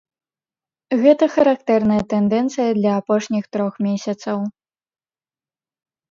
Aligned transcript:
Гэта 1.01 1.25
характэрная 1.33 1.99
тэндэнцыя 2.13 2.69
для 2.79 2.91
апошніх 3.01 3.43
трох 3.57 3.73
месяцаў. 3.89 4.37